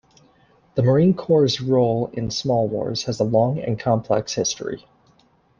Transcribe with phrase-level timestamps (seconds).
[0.73, 4.87] The Marine Corps' role in small wars has a long and complex history.